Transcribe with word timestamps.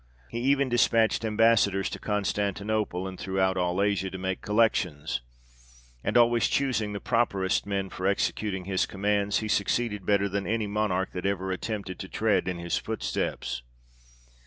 He 0.31 0.39
even 0.39 0.67
dispatched 0.67 1.23
Ambassadors 1.23 1.87
to 1.91 1.99
Constantinople, 1.99 3.07
and 3.07 3.19
throughout 3.19 3.55
all 3.55 3.83
Asia, 3.83 4.09
to 4.09 4.17
make 4.17 4.41
collections; 4.41 5.21
and 6.03 6.17
always 6.17 6.47
choosing 6.47 6.93
the 6.93 6.99
properest 6.99 7.67
men 7.67 7.87
for 7.91 8.07
executing 8.07 8.65
his 8.65 8.87
commands, 8.87 9.41
he 9.41 9.47
succeeded 9.47 10.03
better 10.03 10.27
than 10.27 10.47
any 10.47 10.65
Monarch 10.65 11.11
that 11.11 11.27
ever 11.27 11.51
attempted 11.51 11.99
to 11.99 12.07
tread 12.09 12.47
in 12.47 12.57
his 12.57 12.77
footsteps. 12.79 13.61